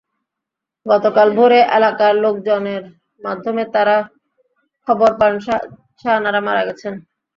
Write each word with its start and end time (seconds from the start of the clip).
গতকাল 0.85 1.27
ভোরে 1.37 1.59
এলাকার 1.77 2.13
লোকজনের 2.23 2.83
মাধ্যমে 3.21 3.63
তাঁরা 3.73 3.97
খবর 4.87 5.09
পান 5.19 5.33
শাহানারা 5.99 6.39
মারা 6.47 6.63
গেছেন। 6.67 6.93